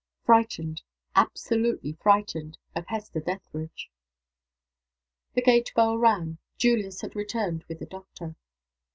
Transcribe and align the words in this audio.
Frightened 0.25 0.81
absolutely 1.15 1.93
frightened 1.93 2.57
of 2.75 2.87
Hester 2.87 3.19
Dethridge! 3.19 3.91
The 5.35 5.43
gate 5.43 5.71
bell 5.75 5.95
rang. 5.95 6.39
Julius 6.57 7.01
had 7.01 7.15
returned 7.15 7.65
with 7.69 7.77
the 7.77 7.85
doctor. 7.85 8.35